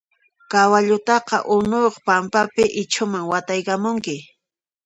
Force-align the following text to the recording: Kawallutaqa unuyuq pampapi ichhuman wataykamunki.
Kawallutaqa 0.51 1.37
unuyuq 1.55 1.95
pampapi 2.07 2.63
ichhuman 2.81 3.25
wataykamunki. 3.31 4.15